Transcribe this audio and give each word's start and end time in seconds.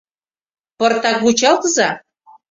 —Пыртак 0.77 1.17
вучалтыза. 1.23 1.89